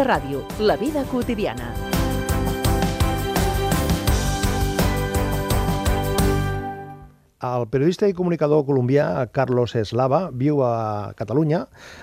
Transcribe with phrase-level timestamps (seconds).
[0.00, 1.74] de ràdio, la vida quotidiana.
[7.44, 11.62] El periodista i comunicador colombià Carlos Eslava viu a Catalunya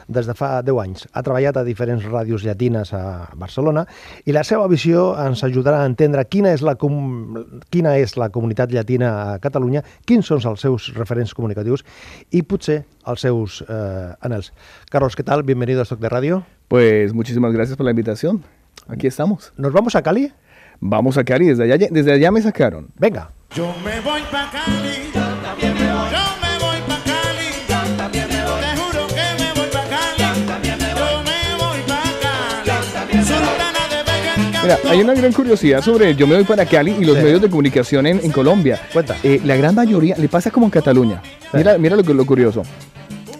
[0.09, 1.07] des de fa 10 anys.
[1.13, 3.85] Ha treballat a diferents ràdios llatines a Barcelona
[4.25, 6.97] i la seva visió ens ajudarà a entendre quina és la, com...
[7.73, 11.85] quina és la comunitat llatina a Catalunya, quins són els seus referents comunicatius
[12.29, 14.53] i potser els seus eh, anels.
[14.91, 15.41] Carlos, ¿qué tal?
[15.41, 16.56] Bienvenido a Stock de Radio.
[16.67, 18.43] Pues muchísimas gracias por la invitación.
[18.87, 19.53] Aquí estamos.
[19.57, 20.31] ¿Nos vamos a Cali?
[20.79, 22.89] Vamos a Cali, desde allá, desde allá me sacaron.
[22.97, 23.31] Venga.
[23.55, 25.09] Yo me voy pa' Cali.
[25.13, 26.11] Yo también me voy.
[26.11, 27.47] Yo me voy pa' Cali.
[27.67, 28.61] Yo también me voy.
[28.61, 30.17] Te juro que me voy pa' Cali.
[30.17, 31.01] Yo también me voy.
[31.01, 32.67] Yo me voy pa' Cali.
[32.67, 34.61] Yo también me voy.
[34.63, 37.23] Mira, hay una gran curiosidad sobre Yo me voy para Cali y los Sí.
[37.23, 38.79] medios de comunicación en, en Colombia.
[38.93, 39.15] Cuenta.
[39.23, 41.21] Eh, la gran mayoría, le pasa como en Cataluña.
[41.53, 42.63] Mira, mira lo, que- lo curioso.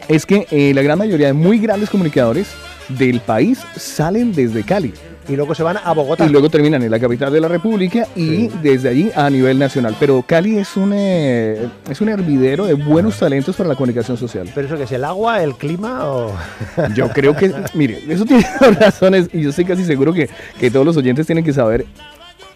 [0.08, 2.48] Es que eh, la gran mayoría de muy grandes comunicadores
[2.90, 4.94] del país salen desde Cali.
[5.30, 6.26] Y luego se van a Bogotá.
[6.26, 9.94] Y luego terminan en la capital de la República y desde allí a nivel nacional.
[10.00, 14.50] Pero Cali es un, eh, es un hervidero de buenos talentos para la comunicación social.
[14.56, 14.92] ¿Pero eso qué es?
[14.94, 16.34] ¿El agua, el clima o...?
[16.96, 18.46] Yo creo que, mire, eso tiene
[18.80, 21.86] razones y yo estoy casi seguro que, que todos los oyentes tienen que saber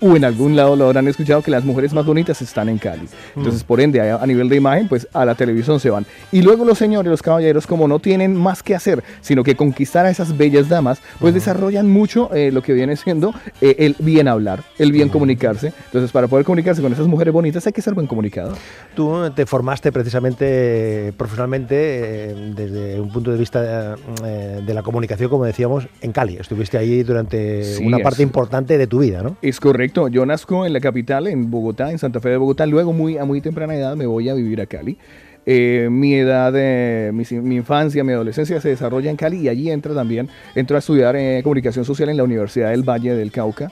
[0.02, 3.08] o en algún lado lo habrán escuchado que las mujeres más bonitas están en Cali.
[3.36, 6.06] Entonces, por ende, a, nivel de imagen, pues a la televisión se van.
[6.32, 10.06] Y luego los señores, los caballeros, como no tienen más que hacer, sino que conquistar
[10.06, 14.28] a esas bellas damas, pues desarrollan mucho eh, lo que viene siendo eh, el bien
[14.28, 15.74] hablar, el bien comunicarse.
[15.86, 18.58] Entonces, para poder comunicarse con esas mujeres bonitas hay que ser buen comunicador.
[18.96, 25.30] Tú te formaste precisamente eh, profesionalmente eh, desde un punto de vista de la comunicación,
[25.30, 26.38] como decíamos, en Cali.
[26.38, 29.38] Estuviste ahí durante Sí, una es- parte importante de tu vida, ¿no?
[29.42, 32.94] Es correcto, yo nazco en la capital, en Bogotá, en Santa Fe de Bogotá, luego
[32.94, 34.98] muy, a muy temprana edad me voy a vivir a Cali.
[35.46, 39.72] Eh, mi edad, eh, mi, mi infancia, mi adolescencia se desarrolla en Cali y allí
[39.72, 43.72] entra también, entro a estudiar eh, comunicación social en la Universidad del Valle del Cauca.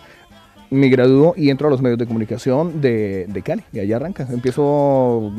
[0.72, 4.28] Me gradúo y entro a los medios de comunicación de, de Cali y allá arranca.
[4.32, 5.32] Empiezo,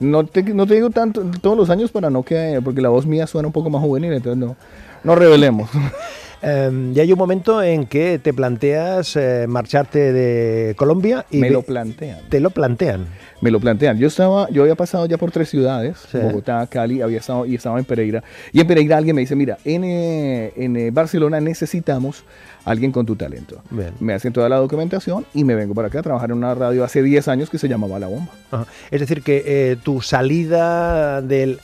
[0.00, 3.06] no te, no te digo tanto todos los años para no que, porque la voz
[3.06, 4.56] mía suena un poco más juvenil, entonces no,
[5.02, 5.70] no revelemos.
[6.44, 11.50] Eh, y hay un momento en que te planteas eh, marcharte de Colombia y Me
[11.50, 12.18] lo plantean.
[12.28, 13.06] te lo plantean.
[13.40, 13.98] me lo plantean.
[13.98, 16.18] Yo estaba, yo había pasado ya por tres ciudades, Sí.
[16.18, 18.22] Bogotá, Cali, había estado y estaba en Pereira.
[18.52, 22.24] Y en Pereira alguien me dice, mira, en, eh, en eh, Barcelona necesitamos
[22.64, 23.60] alguien con tu talento.
[23.70, 23.92] Bien.
[24.00, 26.84] Me hacen toda la documentación y me vengo para acá a trabajar en una radio
[26.84, 28.32] hace 10 años que se llamaba La Bomba.
[28.50, 28.66] Ajá.
[28.90, 31.60] Es decir, que eh, tu salida del,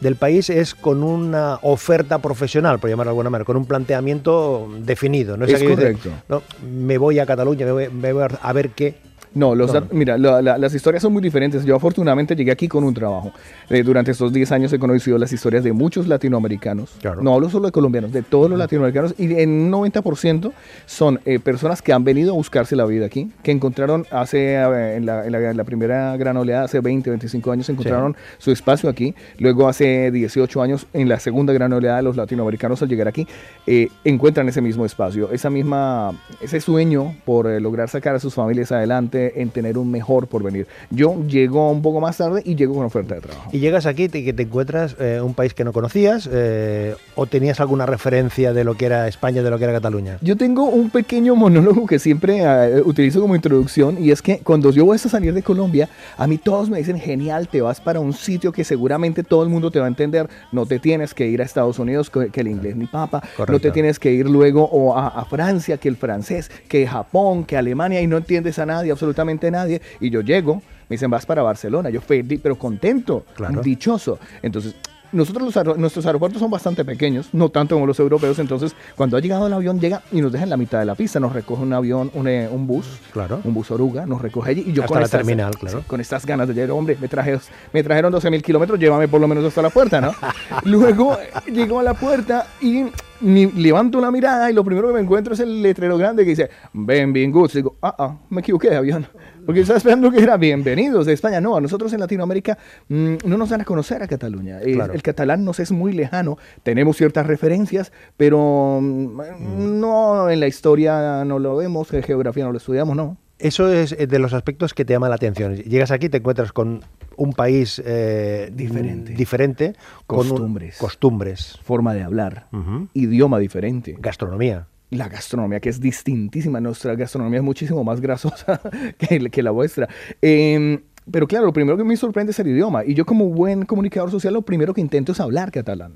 [0.00, 4.68] del país es con una oferta profesional, por llamarlo de alguna manera, con un planteamiento
[4.80, 5.36] definido.
[5.36, 6.10] No Es de, correcto.
[6.28, 9.07] no, me voy a Cataluña, me voy, me voy a ver qué.
[9.34, 9.86] No, los No.
[9.92, 11.64] mira, la- la- las historias son muy diferentes.
[11.64, 13.32] Yo afortunadamente llegué aquí con un trabajo.
[13.70, 16.90] Eh, durante estos 10 años he conocido las historias de muchos latinoamericanos.
[17.00, 17.22] Claro.
[17.22, 19.14] No hablo solo de colombianos, de todos los latinoamericanos.
[19.18, 20.52] Y en un 90%
[20.86, 24.96] son eh, personas que han venido a buscarse la vida aquí, que encontraron hace, eh,
[24.96, 28.50] en la, en la- en la primera gran oleada, hace 20, 25 años, encontraron su
[28.50, 29.14] espacio aquí.
[29.38, 33.26] Luego hace 18 años, en la segunda gran oleada, los latinoamericanos al llegar aquí,
[33.66, 38.72] eh, encuentran ese mismo espacio, esa misma, ese sueño por lograr sacar a sus familias
[38.72, 40.66] adelante, en tener un mejor porvenir.
[40.90, 43.50] Yo llego un poco más tarde y llego con oferta de trabajo.
[43.52, 47.26] Y llegas aquí te- que te encuentras eh, un país que no conocías eh, o
[47.26, 50.18] tenías alguna referencia de lo que era España, de lo que era Cataluña.
[50.20, 54.70] Yo tengo un pequeño monólogo que siempre eh, utilizo como introducción y es que cuando
[54.70, 58.00] yo voy a salir de Colombia, a mí todos me dicen, genial, te vas para
[58.00, 61.26] un sitio que seguramente todo el mundo te va a entender, no te tienes que
[61.26, 63.60] ir a Estados Unidos, que, que el inglés ni papa, no Correcto.
[63.60, 67.56] te tienes que ir luego o a, a Francia, que el francés, que Japón, que
[67.56, 69.07] Alemania y no entiendes a nadie, absolutamente
[69.50, 70.56] nadie, y yo llego,
[70.88, 73.60] me dicen, vas para Barcelona, yo feliz, pero contento, Claro.
[73.62, 74.18] dichoso.
[74.42, 74.74] Entonces,
[75.10, 79.20] nosotros los nuestros aeropuertos son bastante pequeños, no tanto como los europeos, entonces cuando ha
[79.20, 81.62] llegado el avión llega y nos deja en la mitad de la pista, nos recoge
[81.62, 83.40] un avión, un, eh, un bus, Claro.
[83.42, 85.78] un bus oruga, nos recoge allí y yo Hasta con la estas, terminal, claro.
[85.78, 87.38] sí, con estas ganas de llegar, hombre, me, traje,
[87.72, 90.12] me trajeron 12 mil kilómetros, llévame por lo menos hasta la puerta, ¿no?
[90.64, 92.84] Luego eh, llego a la puerta y
[93.20, 96.30] ni- levanto la mirada y lo primero que me encuentro es el letrero grande que
[96.30, 97.54] dice Benvinguts.
[97.54, 99.06] Digo, ah, ah, me equivoqué de avión.
[99.46, 101.40] Porque estaba esperando que era bienvenidos de España.
[101.40, 104.60] No, a nosotros en Latinoamérica mm, no nos dan a conocer a Cataluña.
[104.60, 104.92] Claro.
[104.92, 106.36] El catalán nos es muy lejano.
[106.62, 112.52] Tenemos ciertas referencias, pero mm, no en la historia no lo vemos, en geografía no
[112.52, 113.16] lo estudiamos, no.
[113.38, 115.54] Eso es eh, de los aspectos que te llama la atención.
[115.56, 116.80] Llegas aquí, te encuentras con
[117.16, 119.12] un país eh, Diferente.
[119.14, 119.74] diferente
[120.06, 120.76] con un- Costumbres.
[120.78, 122.48] costumbres, Forma de hablar,
[122.94, 123.96] idioma diferente.
[123.98, 124.66] gastronomía.
[124.90, 126.60] la gastronomía que es distintísima.
[126.60, 128.60] Nuestra gastronomía es muchísimo más grasosa
[128.98, 129.88] que, que la vuestra.
[130.22, 130.80] Eh,
[131.10, 132.84] pero claro, lo primero que me sorprende es el idioma.
[132.84, 135.92] Y yo como buen comunicador social, lo primero que intento es hablar catalán.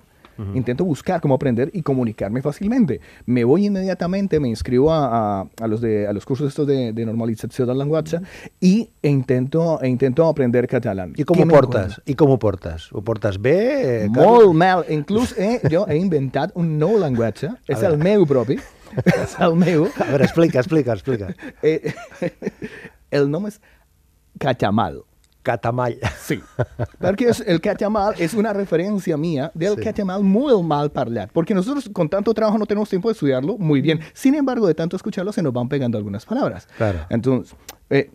[0.55, 3.01] Intento buscar cómo aprender y comunicarme fácilmente.
[3.27, 6.93] Me voy inmediatamente, me inscribo a, a- a los, de, a los cursos estos de,
[6.93, 8.19] de normalització del lenguaje
[8.61, 11.13] y e intento, e intento aprender catalán.
[11.17, 12.01] I com ho ¿Qué me portes?
[12.07, 12.89] I com ho portes?
[12.93, 14.05] Ho portes bé?
[14.05, 14.85] eh, Molt mal.
[14.89, 17.51] Inclús eh, jo he inventat un nou llenguatge.
[17.69, 18.59] És el meu propi.
[19.05, 19.87] és el meu.
[19.97, 21.35] A veure, explica, explica, explica.
[21.63, 21.93] Eh,
[23.11, 23.61] el nom és
[24.41, 25.03] Cachamal.
[25.43, 25.99] Catamall.
[26.21, 26.41] Sí,
[27.03, 29.83] perquè és, el catamal es una referencia mía del Sí.
[29.83, 33.81] catamal muy mal parlar, porque nosotros con tanto trabajo no tenemos tiempo de estudiarlo muy
[33.81, 34.01] bien.
[34.15, 36.69] Sin embargo, de tanto escucharlo se nos van pegando algunas palabras.
[36.77, 37.01] Claro.
[37.11, 37.57] Entonces,
[37.91, 38.11] eh,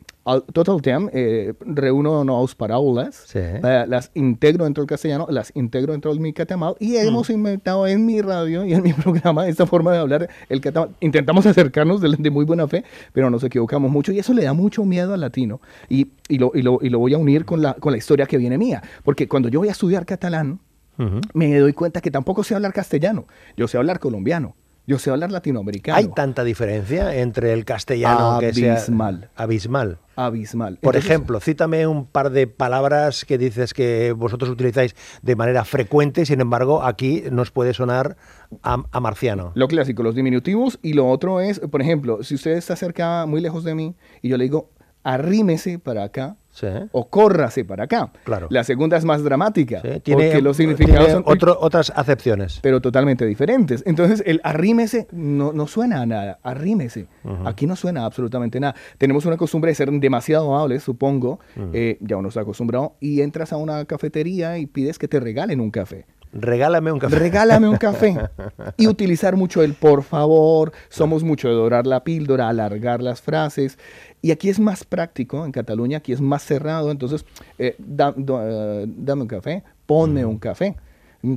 [0.54, 3.40] tot el temps eh, reúno nous paraules, Sí.
[3.40, 7.08] eh, las integro dentro del castellano, las integro dentro del mi catamal y Mm.
[7.08, 8.94] hemos inventado en mi radio y en mi
[9.32, 10.90] programa esta forma de hablar el catamal.
[11.00, 12.84] Intentamos acercarnos de, de muy buena fe,
[13.14, 15.62] pero nos equivocamos mucho y eso le da mucho miedo al latino.
[15.90, 18.26] Y, y, lo, y, lo, y lo voy a unir con la, con la historia
[18.26, 20.60] que viene mía, porque cuando yo voy a estudiar catalán,
[21.00, 21.22] Ujú.
[21.34, 24.56] me doy cuenta que tampoco sé hablar castellano, yo sé hablar colombiano,
[24.88, 25.98] yo sé hablar latinoamericano.
[25.98, 28.76] ¿Hay tanta diferencia entre el castellano que sea...
[28.76, 29.30] Abismal.
[29.36, 30.00] Abismal.
[30.16, 30.78] Abismal.
[30.78, 35.66] Por Entonces, ejemplo, cítame un par de palabras que dices que vosotros utilizáis de manera
[35.66, 38.16] frecuente, sin embargo, aquí nos puede sonar
[38.64, 39.52] a, a marciano.
[39.56, 43.42] Lo clásico, los diminutivos, y lo otro es, por ejemplo, si usted está cerca, muy
[43.42, 44.72] lejos de mí, y yo le digo,
[45.04, 46.66] arrímese para acá, Sí.
[46.92, 48.12] o córrase para acá.
[48.24, 48.48] Claro.
[48.50, 52.60] La segunda es más dramática, Sí, Tiene, porque los significados tiene son otro- otras acepciones.
[52.64, 53.84] pero totalmente diferentes.
[53.86, 57.06] Entonces, el arrímese no, no suena a nada, arrímese.
[57.46, 58.74] Aquí no suena a absolutamente nada.
[58.98, 61.40] Tenemos una costumbre de ser demasiado amables, supongo,
[61.74, 65.62] eh, ya uno está acostumbrado, y entras a una cafetería y pides que te regalen
[65.62, 66.06] un café.
[66.34, 67.18] Regálame un café.
[67.20, 68.18] Regálame un café.
[68.78, 73.80] Y utilizar mucho el por favor, somos mucho de dorar la píldora, alargar las frases.
[74.22, 76.92] Y aquí es más práctico, en Cataluña, aquí es más cerrado.
[76.92, 77.26] Entonces,
[77.60, 80.76] eh, da- eh, dame un café, ponme un café.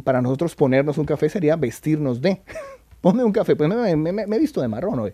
[0.05, 2.43] Para nosotros ponernos un café sería vestirnos de.
[3.01, 5.13] Ponme un café, pues me, me- me- me he visto de marrón hoy.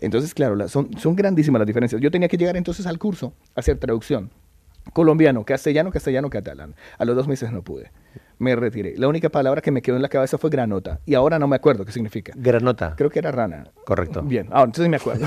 [0.00, 2.00] Entonces, claro, la- son, son grandísimas las diferencias.
[2.02, 4.30] Yo tenía que llegar entonces al curso a hacer traducción.
[4.92, 6.74] Colombiano, castellano, castellano, catalán.
[6.98, 7.92] A los dos meses no pude.
[8.40, 8.94] Me retiré.
[8.96, 11.00] La única palabra que me quedó en la cabeza fue granota.
[11.06, 12.32] Y ahora no me acuerdo qué significa.
[12.36, 12.94] Granota.
[12.96, 13.66] Creo que era rana.
[13.84, 14.22] Correcto.
[14.22, 15.26] Bien, ahora entonces me acuerdo.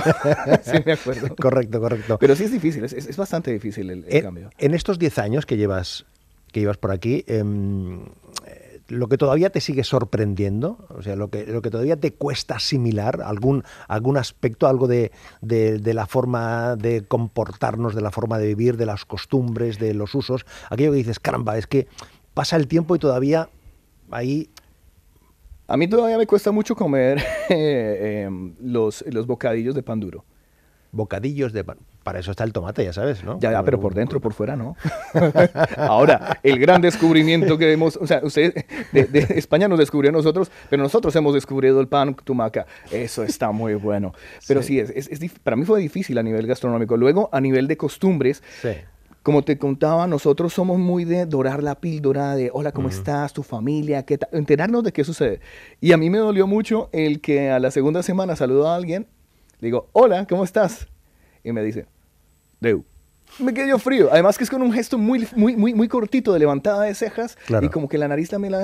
[0.64, 1.36] sí me acuerdo.
[1.42, 2.18] Correcto, correcto.
[2.20, 4.50] Pero sí es difícil, es, es- bastante difícil el, el En, cambio.
[4.58, 6.06] en estos 10 años que llevas,
[6.54, 8.04] que llevas por aquí, em,
[8.48, 12.14] eh, lo que todavía te sigue sorprendiendo, o sea, lo que, lo que todavía te
[12.14, 15.12] cuesta asimilar, algún, algún aspecto, algo de,
[15.42, 19.94] de- de la forma de comportarnos, de la forma de vivir, de las costumbres, de
[19.94, 21.88] los usos, aquello que dices, caramba, es que
[22.34, 23.50] pasa el tiempo y todavía
[24.12, 24.50] ahí...
[25.68, 30.26] A mí todavía me cuesta mucho comer eh, em, los, los bocadillos de pan duro.
[30.92, 31.78] Bocadillos de pan.
[32.04, 33.40] Para eso está el tomate, ya sabes, ¿no?
[33.40, 34.76] Ya, ya, pero por dentro, por fuera, no.
[35.78, 38.54] Ahora, el gran descubrimiento que hemos, o sea, ustedes
[38.92, 42.66] de, de España nos descubrió a nosotros, pero nosotros hemos descubierto el pan tumaca.
[42.92, 44.14] Eso está muy bueno.
[44.48, 46.98] Pero sí, es, es- para mí fue difícil a nivel gastronómico.
[46.98, 48.70] Luego, a nivel de costumbres, Sí.
[49.24, 53.34] Como te contaba, nosotros somos muy de dorar la píldora, de hola, ¿cómo estás?
[53.34, 54.04] ¿Tu familia?
[54.04, 54.30] ¿Qué tal?
[54.34, 55.40] Enterarnos de qué sucede.
[55.80, 59.08] Y a mí me dolió mucho el que a la segunda semana saludo a alguien,
[59.60, 60.88] le digo, hola, ¿cómo estás?
[61.44, 61.86] Y me dice,
[62.60, 62.84] Deu.
[63.40, 64.10] Me quedé frío.
[64.12, 67.38] Además que es con un gesto muy, muy, muy, muy cortito de levantada de cejas
[67.46, 67.66] Claro.
[67.66, 68.60] y como que la nariz también la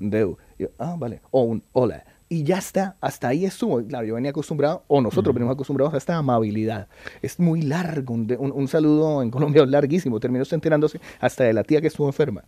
[0.00, 0.38] Deu.
[0.58, 1.20] Y yo, ah, vale.
[1.30, 2.04] O un hola.
[2.30, 3.82] Y ya está, hasta ahí estuvo.
[3.86, 6.88] Claro, yo venía acostumbrado, o nosotros venimos acostumbrados a esta amabilidad.
[7.22, 10.20] Es muy largo, un, un- un saludo en Colombia es larguísimo.
[10.20, 12.44] Terminó enterándose hasta de la tía que estuvo enferma.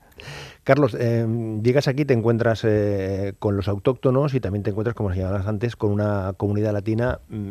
[0.64, 1.26] Carlos, eh,
[1.62, 5.76] llegas aquí, te encuentras eh, con los autóctonos y también te encuentras, como señalabas antes,
[5.76, 7.48] con una comunidad latina mm,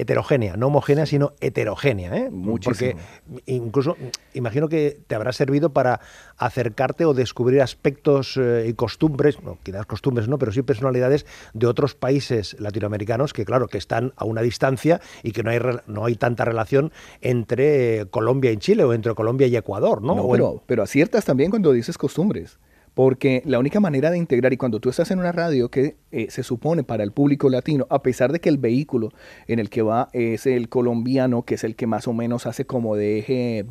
[0.00, 2.16] heterogénea, no homogénea, sino heterogénea.
[2.16, 2.30] ¿eh?
[2.30, 2.92] Muchísimo.
[3.26, 3.96] Porque incluso
[4.34, 6.00] imagino que te habrá servido para
[6.36, 11.66] acercarte o descubrir aspectos eh, y costumbres, no, quizás costumbres no, pero sí personalidades de
[11.66, 16.04] otros países latinoamericanos que, claro, que están a una distancia y que no hay, no
[16.06, 20.14] hay tanta relación entre eh, Colombia y Chile o entre Colombia y Ecuador, ¿no?
[20.14, 22.58] No, pero, pero aciertas también cuando dices costumbres.
[22.94, 26.26] Porque la única manera de integrar, y cuando tú estás en una radio que eh,
[26.30, 29.10] se supone para el público latino, a pesar de que el vehículo
[29.46, 32.64] en el que va es el colombiano, que es el que más o menos hace
[32.64, 33.66] como de eje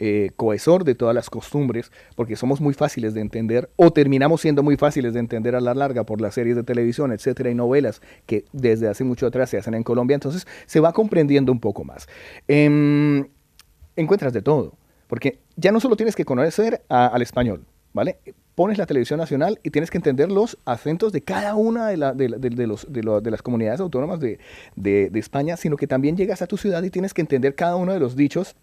[0.00, 4.62] eh, cohesor de todas las costumbres, porque somos muy fáciles de entender, o terminamos siendo
[4.62, 8.02] muy fáciles de entender a la larga por las series de televisión, etcétera, y novelas
[8.26, 11.84] que desde hace mucho atrás se hacen en Colombia, entonces se va comprendiendo un poco
[11.84, 12.08] más.
[12.48, 13.26] Em,
[13.96, 14.74] encuentras de todo.
[15.08, 18.18] Porque ya no solo tienes que conocer al español, ¿vale?
[18.58, 22.12] Pones la televisión nacional y tienes que entender los acentos de cada una de, la-
[22.12, 24.40] de de- de los- lo- las comunidades autónomas de,
[25.14, 28.00] España, sino que también llegas a tu ciudad y tienes que entender cada uno de
[28.00, 28.56] los dichos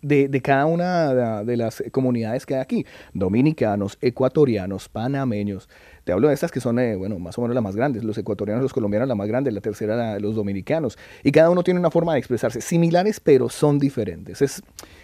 [0.00, 2.86] de, cada una de las comunidades que hay aquí.
[3.12, 5.68] Dominicanos, ecuatorianos, panameños.
[6.04, 8.02] Te hablo de estas que son, eh, bueno, más o menos las más grandes.
[8.02, 9.50] Los ecuatorianos, los colombianos, la más grande.
[9.52, 10.96] La tercera, la- los dominicanos.
[11.22, 12.62] Y cada uno tiene una forma de expresarse.
[12.62, 14.40] Similares, pero son diferentes.
[14.40, 14.62] Es,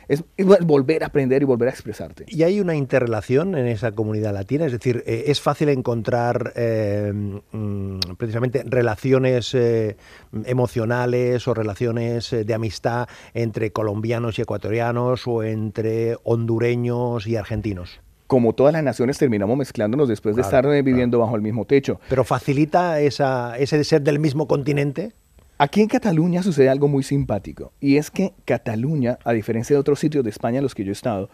[0.08, 2.24] es, es volver a aprender y volver a expresarte.
[2.28, 4.66] ¿Y hay una interrelación en esa comunidad latina?
[4.66, 9.96] Es decir, eh, ¿es fácil encontrar eh, mm, precisamente relaciones eh,
[10.44, 18.00] emocionales o relaciones eh, de amistad entre colombianos y ecuatorianos o entre hondureños y argentinos?
[18.26, 21.64] Como todas las naciones terminamos mezclándonos después de Claro, estar eh, viviendo bajo el mismo
[21.64, 22.00] techo.
[22.08, 25.12] ¿Pero facilita esa, ese de ser del mismo continente?
[25.58, 29.98] Aquí en Cataluña sucede algo muy simpático y es que Cataluña, a diferencia de otros
[29.98, 31.30] sitios de España en los que yo he estado,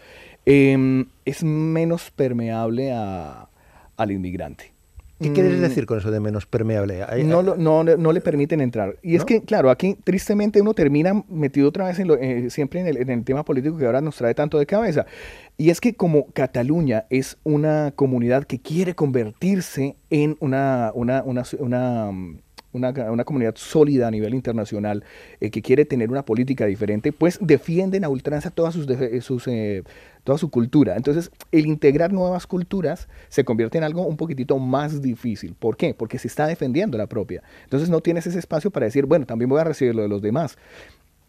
[0.46, 3.48] em, es menos permeable a-
[3.96, 4.72] al inmigrante.
[5.20, 7.04] ¿Qué quieres Mm, decir con eso de menos permeable?
[7.04, 8.96] Hay- No, lo- no, no le permiten entrar.
[9.02, 12.80] Y es que, claro, aquí tristemente uno termina metido otra vez en lo- eh, siempre
[12.80, 15.06] en el, en el tema político que ahora nos trae tanto de cabeza.
[15.56, 21.44] Y es que como Cataluña es una comunidad que quiere convertirse en una, una, una,
[21.60, 22.38] una, mm,
[22.72, 25.04] una, una comunidad sólida a nivel internacional,
[25.40, 29.82] eh, que quiere tener una política diferente, pues defienden a ultranza eh, eh,
[30.24, 30.96] toda su cultura.
[30.96, 35.54] Entonces, el integrar nuevas culturas se convierte en algo un poquitito más difícil.
[35.58, 35.94] ¿Por qué?
[35.94, 37.42] Porque se está defendiendo la propia.
[37.64, 40.22] Entonces, no tienes ese espacio para decir, bueno, también voy a recibir lo de los
[40.22, 40.56] demás.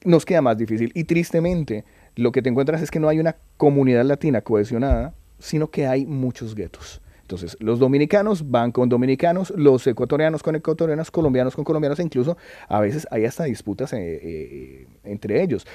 [0.05, 0.91] Nos queda más difícil.
[0.95, 1.85] Y tristemente,
[2.15, 6.05] lo que te encuentras es que no hay una comunidad latina cohesionada, sino que hay
[6.05, 7.02] muchos guetos.
[7.33, 12.37] Entonces, los dominicanos van con dominicanos, los ecuatorianos con ecuatorianos, colombianos con colombianos, e incluso
[12.67, 15.65] a veces hay hasta disputas eh, eh, entre ellos.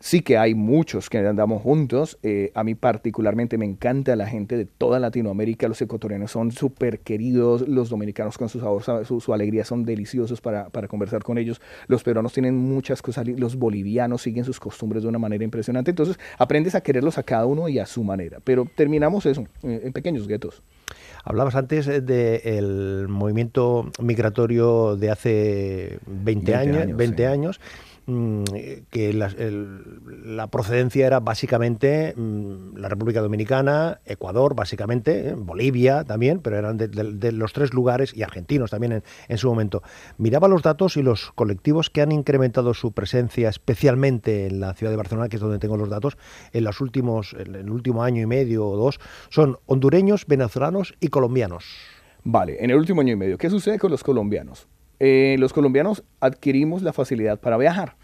[0.00, 2.18] Sí que hay muchos que andamos juntos.
[2.24, 5.68] eh, a mí particularmente me encanta la gente de toda Latinoamérica.
[5.68, 7.68] Los ecuatorianos son súper queridos.
[7.68, 11.60] Los dominicanos con su sabor, sa- su, alegría son deliciosos para, conversar con ellos.
[11.86, 13.28] Los peruanos tienen muchas cosas.
[13.28, 15.90] Los bolivianos siguen sus costumbres de una manera impresionante.
[15.92, 18.38] Entonces aprendes a quererlos a cada uno y a su manera.
[18.42, 20.62] Pero terminamos eso, en pequeños guetos.
[21.24, 27.24] Hablabas antes del movimiento migratorio de hace 20, 20 años, años, 20 sí.
[27.24, 27.60] años,
[28.06, 28.42] mm,
[28.90, 36.04] que la, el- la procedencia era básicamente mm, la República Dominicana, Ecuador, básicamente, eh, Bolivia
[36.04, 39.82] también, pero eran de, los tres lugares, y argentinos también en, en su momento.
[40.18, 44.92] Miraba los datos y los colectivos que han incrementado su presencia, especialmente en la ciudad
[44.92, 46.16] de Barcelona, que es donde tengo los datos,
[46.52, 51.08] en los últimos, en el último año y medio o dos, son hondureños, venezolanos y
[51.08, 51.64] colombianos.
[52.24, 54.68] Vale, en el último año y medio, ¿qué sucede con los colombianos?
[55.00, 57.96] Eh, los colombianos adquirimos la facilidad para viajar.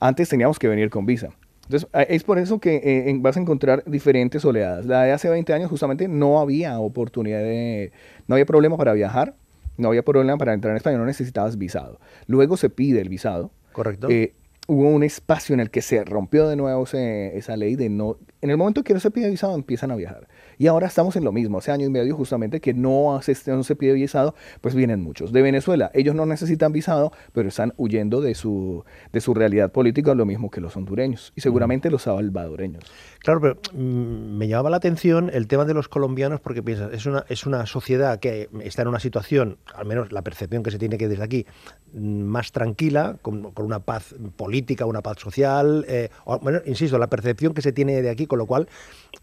[0.00, 1.30] Antes teníamos que venir con visa.
[1.64, 4.84] Entonces, es por eso que eh, vas a encontrar diferentes oleadas.
[4.86, 7.90] La de hace 20 años justamente no había oportunidad de...
[8.28, 9.34] No había problema para viajar,
[9.78, 11.98] no había problema para entrar en España, no necesitabas visado.
[12.26, 13.50] Luego se pide el visado.
[13.72, 14.08] ¿Correcto?
[14.10, 14.34] Eh,
[14.66, 18.16] hubo un espacio en el que se rompió de nuevo ese- esa ley de no...
[18.44, 20.28] En el momento que no se pide visado, empiezan a viajar.
[20.58, 23.64] Y ahora estamos en lo mismo, hace año y medio justamente que no se, no
[23.64, 25.32] se pide visado, pues vienen muchos.
[25.32, 28.84] De Venezuela, ellos no necesitan visado, pero están huyendo de su,
[29.14, 32.84] de su realidad política, lo mismo que los hondureños y seguramente los salvadoreños.
[33.20, 37.06] Claro, pero mm, me llamaba la atención el tema de los colombianos porque piensas, es
[37.06, 40.78] una, es una sociedad que está en una situación, al menos la percepción que se
[40.78, 41.46] tiene que desde aquí,
[41.94, 45.86] mm, más tranquila, con, con una paz política, una paz social.
[45.88, 48.68] eh, o, bueno, insisto, la percepción que se tiene de aquí, con lo cual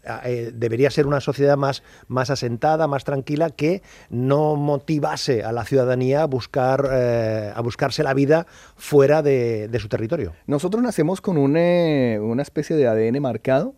[0.06, 5.52] ah, eh, debería ser una sociedad más, más asentada, más tranquila, que no motivase a
[5.52, 10.32] la ciudadanía a buscar eh, a buscarse la vida fuera de, de su territorio.
[10.46, 13.74] Nosotros nacemos con eh, una especie de ADN marcado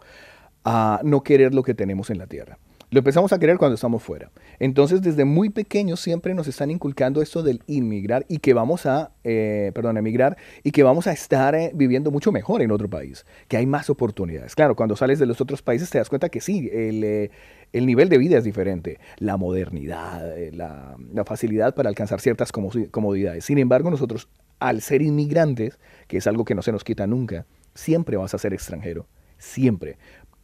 [0.65, 2.59] a no querer lo que tenemos en la tierra.
[2.95, 4.31] Lo empezamos a querer cuando estamos fuera.
[4.61, 9.11] Entonces, desde muy pequeños siempre nos están inculcando esto del inmigrar y que vamos a,
[9.25, 13.27] eh, perdón, emigrar y que vamos a estar eh, viviendo mucho mejor en otro país,
[13.49, 14.55] que hay más oportunidades.
[14.55, 17.31] Claro, cuando sales de los otros países te das cuenta que sí, el, eh,
[17.73, 20.97] el nivel de vida es diferente, la modernidad, la,
[21.27, 23.45] facilidad para alcanzar ciertas comodidades.
[23.45, 24.29] Sin embargo, nosotros,
[24.61, 28.39] al ser inmigrantes, que es algo que no se nos quita nunca, siempre vas a
[28.39, 29.99] ser extranjero, siempre.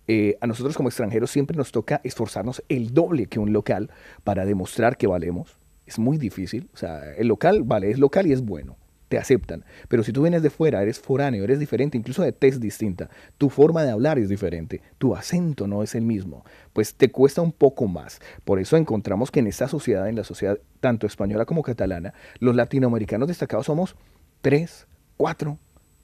[0.06, 3.90] Eh, a nosotros como extranjeros siempre nos toca esforzarnos el doble que un local
[4.24, 5.58] para demostrar que valemos.
[5.86, 6.68] Es muy difícil.
[6.74, 8.76] O sea, el local, vale, es local y es bueno.
[9.08, 9.64] Te aceptan.
[9.88, 13.50] Pero si tú vienes de fuera, eres foráneo, eres diferente, incluso de tez distinta, tu
[13.50, 17.50] forma de hablar es diferente, tu acento no es el mismo, pues te cuesta un
[17.50, 18.20] poco más.
[18.44, 22.54] Por eso encontramos que en esta sociedad, en la sociedad tanto española como catalana, los
[22.54, 23.96] latinoamericanos destacados somos
[24.42, 25.58] tres, cuatro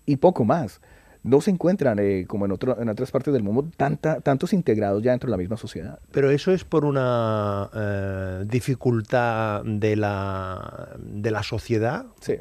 [0.04, 0.80] y poco más.
[1.26, 5.02] No se encuentran, eh, como en, otro, en otras partes del mundo, tanta, tantos integrados
[5.02, 5.98] ya dentro de la misma sociedad.
[6.12, 12.34] Pero eso es por una eh, dificultad de la, de la sociedad, Sí.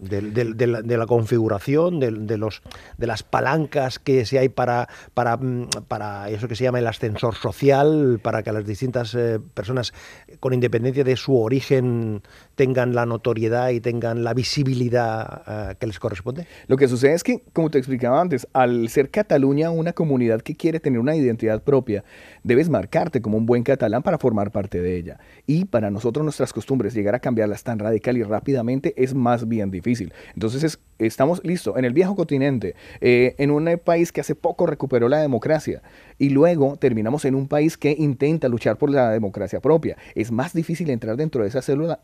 [0.00, 2.62] de, la, de la configuración, de, los,
[2.96, 6.86] de las palancas que se hay para, para, mm, para eso que se llama el
[6.86, 9.92] ascensor social, para que las distintas eh, personas,
[10.38, 12.22] con independencia de su origen,
[12.60, 16.46] tengan la notoriedad y tengan la visibilidad eh, que les corresponde.
[16.66, 20.54] Lo que sucede es que, como te explicaba antes, al ser Cataluña una comunidad que
[20.54, 22.04] quiere tener una identidad propia,
[22.44, 25.18] debes marcarte como un buen catalán para formar parte de ella.
[25.46, 29.70] Y para nosotros nuestras costumbres, llegar a cambiarlas tan radical y rápidamente es más bien
[29.70, 30.12] difícil.
[30.34, 34.66] Entonces es- estamos listos en el viejo continente, eh, en un país que hace poco
[34.66, 35.80] recuperó la democracia
[36.18, 39.96] y luego terminamos en un país que intenta luchar por la democracia propia.
[40.14, 42.00] Es más difícil entrar dentro de esa célula,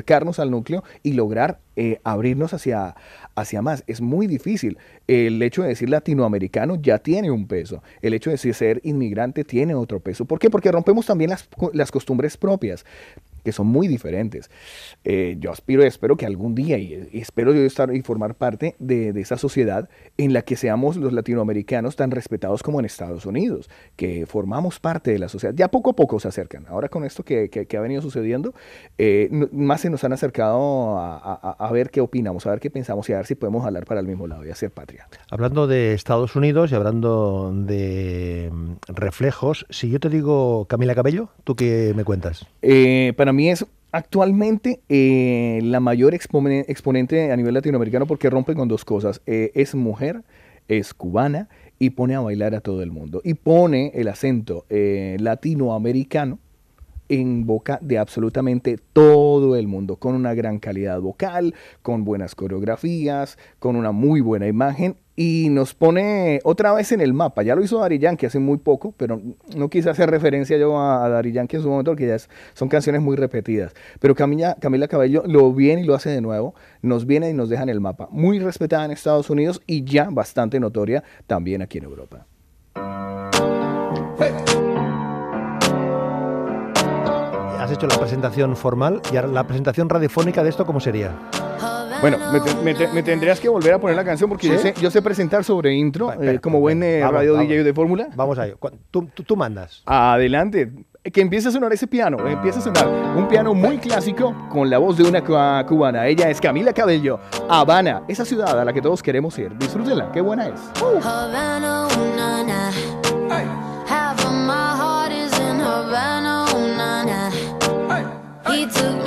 [0.00, 2.96] acercarnos al núcleo y lograr eh, abrirnos hacia,
[3.34, 3.84] hacia más.
[3.86, 4.78] Es muy difícil.
[5.06, 7.82] El hecho de decir latinoamericano ya tiene un peso.
[8.00, 10.24] El hecho de decir ser inmigrante tiene otro peso.
[10.24, 10.48] ¿Por qué?
[10.48, 12.84] Porque rompemos también las, las costumbres propias
[13.44, 14.50] que son muy diferentes.
[15.04, 18.34] Eh, yo aspiro y espero que algún día, y, y espero yo estar y formar
[18.34, 22.86] parte de, de esa sociedad en la que seamos los latinoamericanos tan respetados como en
[22.86, 25.54] Estados Unidos, que formamos parte de la sociedad.
[25.56, 26.66] Ya poco a poco se acercan.
[26.68, 28.54] Ahora con esto que, que- que ha venido sucediendo,
[28.98, 32.60] eh, no- más se nos han acercado a, a- a ver qué opinamos, a ver
[32.60, 35.08] qué pensamos y a ver si podemos hablar para el mismo lado y hacer patria.
[35.30, 41.28] Hablando de Estados Unidos y hablando de mm, reflejos, si yo te digo Camila Cabello,
[41.44, 42.46] ¿tú qué me cuentas?
[42.62, 48.54] Eh, para mí es actualmente eh, la mayor expone- exponente a nivel latinoamericano porque rompe
[48.54, 49.20] con dos cosas.
[49.26, 50.22] Eh, es mujer,
[50.68, 53.20] es cubana y pone a bailar a todo el mundo.
[53.24, 56.38] Y pone el acento eh, latinoamericano
[57.10, 63.36] en boca de absolutamente todo el mundo, con una gran calidad vocal, con buenas coreografías,
[63.58, 67.42] con una muy buena imagen y nos pone otra vez en el mapa.
[67.42, 69.20] Ya lo hizo Dari Yankee hace muy poco, pero
[69.54, 72.16] no quise hacer referencia yo a, a Dari Yankee en su momento, porque ya
[72.54, 73.74] son canciones muy repetidas.
[73.98, 77.48] Pero Camila, Camila Cabello lo viene y lo hace de nuevo, nos viene y nos
[77.50, 78.08] deja en el mapa.
[78.12, 82.26] Muy respetada en Estados Unidos y ya bastante notoria también aquí en Europa.
[87.70, 91.12] Has hecho la presentación formal y ahora la presentación radiofónica de esto, ¿cómo sería?
[92.00, 94.54] Bueno, me, te- me te- me tendrías que volver a poner la canción porque yo,
[94.54, 94.60] ¿Sí?
[94.60, 97.48] sé, yo sé presentar sobre intro, Va, espera, eh, como buen eh, vamos, radio vamos.
[97.48, 98.08] DJ de fórmula.
[98.16, 98.58] Vamos a ello.
[98.90, 99.82] Tú, tú- tú mandas.
[99.86, 100.72] Adelante.
[101.12, 104.76] Que empiece a sonar ese piano, empieza a sonar un piano muy clásico con la
[104.78, 105.22] voz de una
[105.64, 106.06] cubana.
[106.08, 109.56] Ella es Camila Cabello, Habana, esa ciudad a la que todos queremos ir.
[109.56, 110.60] Disfrútenla, qué buena es.
[111.02, 111.86] Havana,
[118.50, 118.99] He took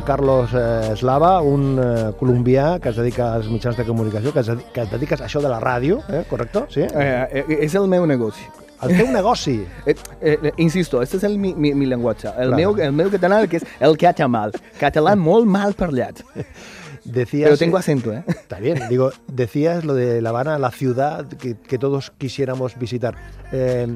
[0.00, 4.40] el Carlos eh, Slava, un eh, colombià que es dedica als mitjans de comunicació, que
[4.40, 6.64] es, dedi- que es dediques a això de la ràdio, eh, correcto?
[6.72, 6.80] Sí?
[6.80, 8.46] Eh, eh, és el meu negoci.
[8.80, 9.58] El teu negoci.
[9.86, 12.28] Eh, eh, insisto, este és el mi, mi, mi llenguatge.
[12.36, 12.56] El, Clar.
[12.56, 14.46] meu, el meu català, que és el català.
[14.80, 16.22] Català molt mal parlat.
[17.04, 18.22] Decías, Pero tengo acento, ¿eh?
[18.28, 23.16] Está bien, digo, decías lo de La Habana, la ciudad que, que todos quisiéramos visitar.
[23.52, 23.86] Eh,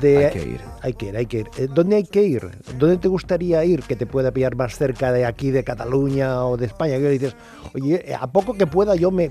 [0.00, 0.60] de, Hay que ir.
[0.82, 1.46] Hay que ir, hay que ir.
[1.58, 2.42] Eh, ¿Dónde hay que ir?
[2.78, 6.56] ¿Dónde te gustaría ir que te pueda pillar más cerca de aquí, de Cataluña o
[6.56, 6.96] de España?
[6.98, 7.36] Que dices,
[7.74, 9.30] oye, eh, a poco que pueda yo me,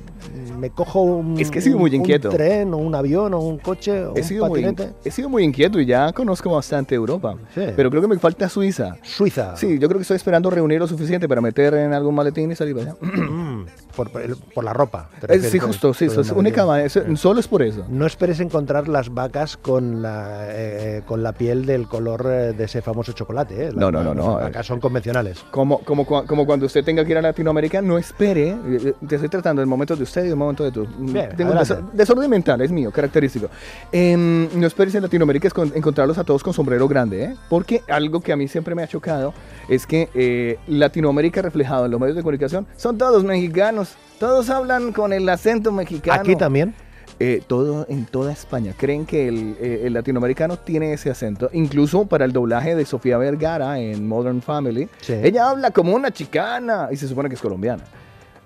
[0.57, 2.29] me cojo un, Es que he sido muy inquieto.
[2.29, 4.93] un tren o un avión o un coche o He un sido, muy, patinete.
[5.03, 7.35] he sido muy inquieto y ya conozco bastante Europa.
[7.53, 7.61] Sí.
[7.75, 8.95] Pero creo que me falta Suiza.
[9.03, 9.55] Suiza.
[9.57, 12.55] Sí, yo creo que estoy esperando reunir lo suficiente para meter en algún maletín y
[12.55, 12.95] salir para allá.
[13.17, 13.65] 嗯。
[13.95, 15.09] Por, por el- por la ropa.
[15.27, 17.85] Eh, sí, justo, sí, es única, eso- solo es por eso.
[17.89, 22.63] No esperes encontrar las vacas con la, eh, con la piel del color eh, de
[22.65, 23.67] ese famoso chocolate.
[23.67, 23.71] ¿eh?
[23.75, 24.33] No, no, no, Las no.
[24.35, 25.43] vacas son convencionales.
[25.51, 28.49] Como, como, como cuando usted tenga que ir a Latinoamérica, no espere.
[28.49, 30.87] eh, eh, Te estoy tratando del momento de usted y del momento de tú.
[30.99, 33.49] Bien, Tengo un desorden mental, es mío, característico.
[33.91, 37.35] Em, no esperes en Latinoamérica es con- encontrarlos a todos con sombrero grande, ¿eh?
[37.49, 39.33] Porque algo que a mí siempre me ha chocado
[39.69, 43.84] es que eh, Latinoamérica reflejado en los medios de comunicación son todos mexicanos.
[44.19, 46.21] Todos hablan con el acento mexicano.
[46.21, 46.73] Aquí también.
[47.17, 51.49] Eh, todo en toda España creen que el, eh, el latinoamericano tiene ese acento.
[51.53, 55.13] Incluso para el doblaje de Sofía Vergara en Modern Family, Sí.
[55.23, 57.83] ella habla como una chicana y se supone que es colombiana.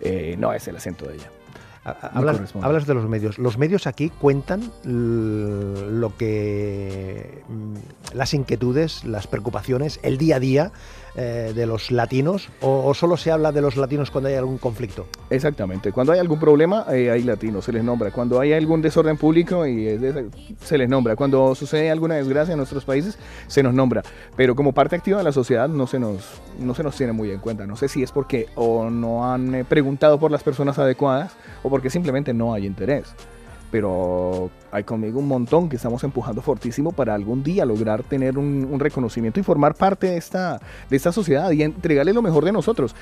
[0.01, 1.31] Eh, no es el acento de ella.
[1.83, 3.39] Hablas, hablas de los medios.
[3.39, 7.73] Los medios aquí cuentan lo que mm,
[8.15, 10.71] las inquietudes, las preocupaciones, el día a día
[11.15, 14.57] eh, de los latinos, o, o solo se habla de los latinos cuando hay algún
[14.57, 15.07] conflicto.
[15.29, 15.91] Exactamente.
[15.91, 18.11] Cuando hay algún problema, eh, hay latinos, se les nombra.
[18.11, 20.29] Cuando hay algún desorden público, y de-
[20.61, 21.15] se les nombra.
[21.15, 23.17] Cuando sucede alguna desgracia en nuestros países,
[23.47, 24.03] se nos nombra.
[24.35, 27.31] Pero como parte activa de la sociedad, no se nos, no se nos tiene muy
[27.31, 27.65] en cuenta.
[27.65, 31.69] No sé si es porque o no han eh, preguntado por las personas adecuadas o
[31.69, 33.05] porque simplemente no hay interés.
[33.71, 38.79] Pero hay conmigo un montón que estamos empujando fortísimo para algún día lograr tener un,
[38.79, 42.95] reconocimiento y formar parte de esta, de esta sociedad y entregarle lo mejor de nosotros.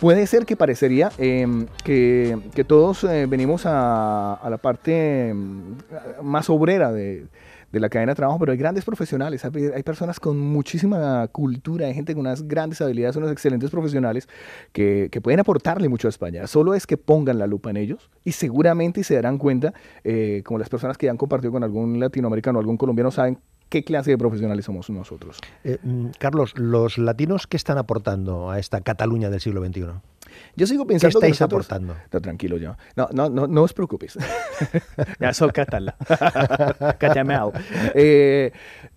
[0.00, 6.22] Puede ser que parecería eh, que, que todos eh, venimos a, a la parte mm,
[6.22, 7.26] más obrera de,
[7.72, 11.94] de la cadena de trabajo, pero hay grandes profesionales, hay, personas con muchísima cultura, hay
[11.94, 14.28] gente con unas grandes habilidades, unos excelentes profesionales
[14.72, 16.46] que, pueden aportarle mucho a España.
[16.46, 20.58] Solo es que pongan la lupa en ellos y seguramente se darán cuenta, eh, como
[20.58, 24.18] las personas que ya han compartido con algún latinoamericano algún colombiano saben qué clase de
[24.18, 25.38] profesionales somos nosotros.
[25.64, 29.84] Eh, mm, Carlos, los latinos, ¿qué están aportando a esta Cataluña del siglo XXI?
[30.56, 31.96] Yo sigo ¿Qué pensando que estáis nosotros- aportando?
[32.12, 32.76] No, tranquilo yo.
[32.96, 34.16] No, no, no, no os preocupes.
[35.20, 35.94] ya soy catalán.
[37.94, 38.52] Eh,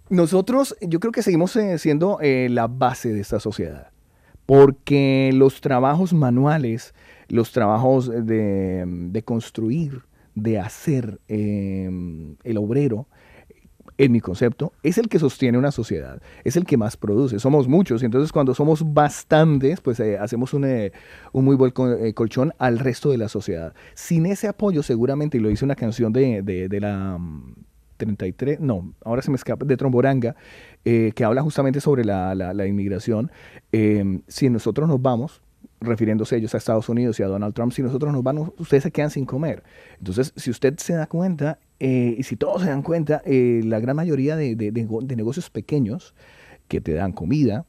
[0.09, 3.89] nosotros, yo creo que seguimos eh, siendo eh, la base de esta sociedad.
[4.45, 6.93] Porque los trabajos manuales,
[7.27, 10.01] los trabajos de, de construir,
[10.35, 11.89] de hacer eh,
[12.43, 13.07] el obrero,
[14.03, 17.37] en mi concepto, es el que sostiene una sociedad, es el que más produce.
[17.37, 20.91] Somos muchos y entonces cuando somos bastantes, pues eh, hacemos un, eh,
[21.33, 23.75] un muy buen eh, colchón al resto de la sociedad.
[23.93, 27.53] Sin ese apoyo, seguramente, y lo hice una canción de, de- la mm,
[27.97, 30.35] 33, no, ahora se me escapa, de Tromboranga,
[30.83, 33.29] que habla justamente sobre la, la- la inmigración.
[34.27, 35.43] Si nosotros nos vamos,
[35.81, 38.91] refiriéndose ellos a Estados Unidos y a Donald Trump, si nosotros nos vamos, ustedes se
[38.91, 39.63] quedan sin comer.
[39.97, 43.79] Entonces, si usted se da cuenta, eh, y si todos se dan cuenta, eh, la
[43.79, 46.13] gran mayoría de, de- de de negocios pequeños
[46.67, 47.65] que te dan comida,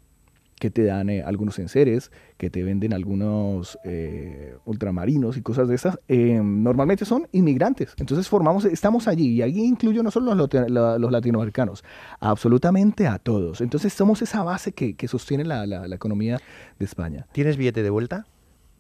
[0.63, 5.75] que te dan eh, algunos enseres, que te venden algunos eh, ultramarinos y cosas de
[5.75, 7.95] esas, eh, normalmente son inmigrantes.
[7.99, 11.83] Entonces formamos, estamos allí y allí incluyo no solo los, los latinoamericanos,
[12.21, 13.61] absolutamente a todos.
[13.61, 16.39] Entonces somos esa base que, que sostiene la, la- la economía
[16.79, 17.27] de España.
[17.33, 18.27] ¿Tienes billete de vuelta?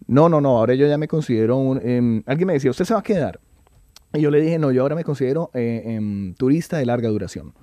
[0.06, 1.80] No, no, no, ahora yo ya me considero un...
[1.82, 3.40] em, alguien me decía, ¿usted se va a quedar?
[4.14, 7.54] Y yo le dije, no, yo ahora me considero eh, em, turista de larga duración.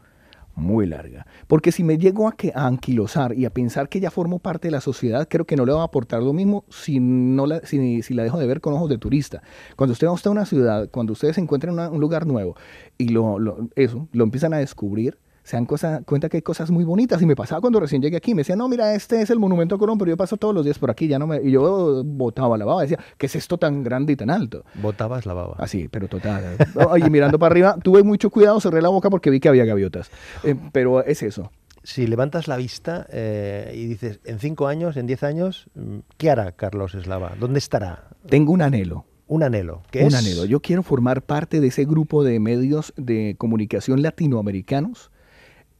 [0.59, 1.25] Muy larga.
[1.47, 4.67] Porque si me llego a, que, a anquilosar y a pensar que ya formo parte
[4.67, 7.61] de la sociedad, creo que no le va a aportar lo mismo si, no la,
[7.65, 9.41] si, la dejo de ver con ojos de turista.
[9.75, 12.55] Cuando usted va a una ciudad, cuando ustedes se encuentran en un lugar nuevo
[12.97, 16.83] y lo- eso, lo empiezan a descubrir, se dan cosa- cuenta que hay cosas muy
[16.83, 17.21] bonitas.
[17.21, 19.75] Y me pasaba cuando recién llegué aquí, me decían, no, mira, este es el monumento
[19.75, 21.41] a Colón, pero yo paso todos los días por aquí, ya no me...
[21.41, 24.63] Y yo botaba la baba, decía, ¿qué es esto tan grande y tan alto?
[24.81, 25.55] Botabas la baba.
[25.57, 26.57] Así, pero total.
[26.89, 30.11] Oye, mirando para arriba, tuve mucho cuidado, cerré la boca porque vi que había gaviotas.
[30.43, 31.51] Eh, pero es eso.
[31.81, 36.29] Si levantas la vista eh, y dices, en cinco años, en diez años, mm, ¿qué
[36.29, 37.33] hará Carlos Eslava?
[37.39, 38.09] ¿Dónde estará?
[38.27, 39.05] Tengo un anhelo.
[39.27, 39.81] Un anhelo.
[39.89, 40.15] ¿Qué Un es?
[40.15, 40.43] anhelo.
[40.45, 45.11] Yo quiero formar parte de ese grupo de medios de comunicación latinoamericanos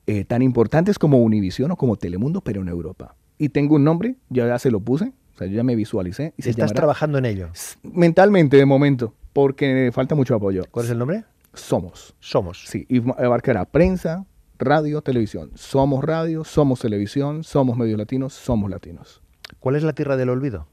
[0.10, 3.16] eh, tan importantes como Univisión o como Telemundo, pero en Europa.
[3.38, 6.34] Y tengo un nombre, ya, ya se lo puse, o sea, yo ya me visualicé.
[6.38, 7.50] Y se Estás llamará- trabajando en ello.
[7.84, 10.64] Mentalmente de momento, porque falta mucho apoyo.
[10.72, 11.24] ¿Cuál es el nombre?
[11.54, 12.16] Somos.
[12.20, 12.66] Somos.
[12.68, 14.26] Sí, y abarcará prensa,
[14.58, 15.52] radio, televisión.
[15.56, 19.22] Somos radio, somos televisión, somos medios latinos, somos latinos.
[19.60, 20.68] ¿Cuál es la tierra del olvido?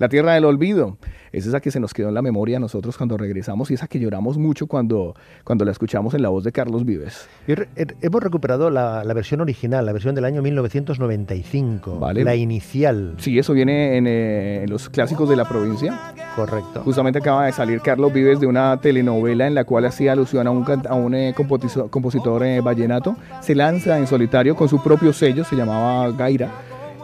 [0.00, 0.96] La tierra del olvido
[1.30, 3.86] es esa que se nos quedó en la memoria a nosotros cuando regresamos y esa
[3.86, 7.28] que lloramos mucho cuando, cuando la escuchamos en la voz de Carlos Vives.
[7.46, 7.68] He-
[8.00, 11.98] hemos recuperado la, la versión original, la versión del año 1995.
[11.98, 12.24] Vale.
[12.24, 13.14] La inicial.
[13.18, 15.98] Sí, eso viene en, eh, en los clásicos de la provincia.
[16.34, 16.80] Correcto.
[16.82, 20.50] Justamente acaba de salir Carlos Vives de una telenovela en la cual hacía alusión a
[20.50, 21.34] un, can- a un eh,
[21.90, 23.16] compositor eh, vallenato.
[23.42, 26.50] Se lanza en solitario con su propio sello, se llamaba Gaira.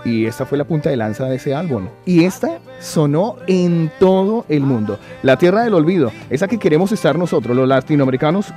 [0.07, 1.89] Y esta fue la punta de lanza de ese álbum.
[2.05, 4.99] Y esta sonó en todo el mundo.
[5.23, 8.53] La Tierra del Olvido, esa que queremos estar nosotros, los latinoamericanos,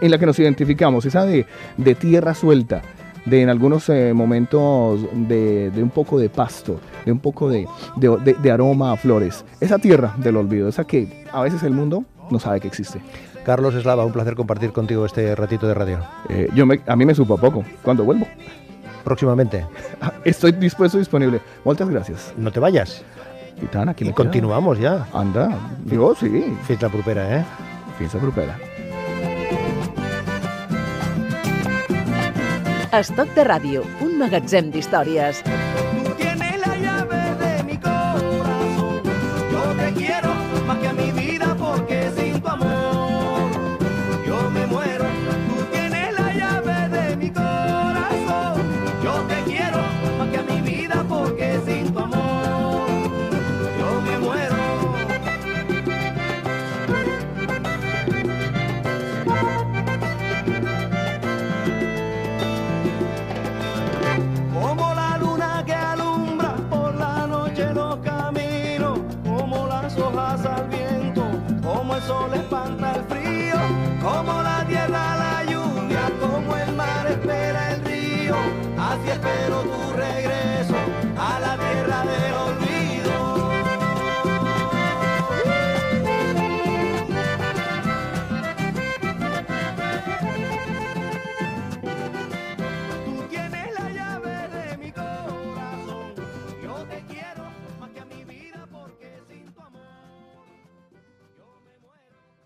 [0.00, 2.82] en la que nos identificamos, esa de, de tierra suelta,
[3.24, 7.66] de en algunos eh, momentos de, de un poco de pasto, de un poco de,
[7.96, 9.44] de- aroma a flores.
[9.60, 13.00] Esa tierra del olvido, esa que a veces el mundo no sabe que existe.
[13.44, 15.98] Carlos Eslava, un placer compartir contigo este ratito de radio.
[16.28, 17.64] Eh, yo me- a mí me supo a poco.
[17.82, 18.26] Cuando vuelvo,
[19.04, 19.66] Próximamente,
[20.24, 21.40] estoy dispuesto y disponible.
[21.64, 22.32] Muchas gracias.
[22.36, 23.02] no te vayas.
[23.62, 24.24] I tant, aquí Y me queda.
[24.24, 25.06] continuamos ya.
[25.12, 25.50] Anda,
[25.84, 26.56] digo, sí.
[26.66, 27.44] Fins la propera, eh?
[27.98, 28.56] Fins a propera.
[32.92, 35.40] Estoc de ràdio, un magatzem d'històries.